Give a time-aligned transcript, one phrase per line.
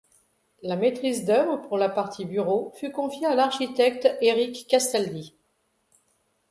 [0.63, 5.35] La maîtrise d’œuvre pour la partie bureaux fut confiée à l'architecte Eric Castaldi.